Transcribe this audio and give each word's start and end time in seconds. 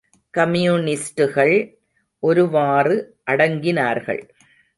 கம்யூனிஸ்டுகள் 0.33 1.55
ஒருவாறு 2.23 2.95
அடங்கினார்கள். 3.31 4.21